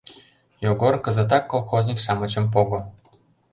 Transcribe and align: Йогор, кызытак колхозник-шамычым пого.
Йогор, 0.63 0.95
кызытак 1.05 1.43
колхозник-шамычым 1.51 2.45
пого. 2.53 2.79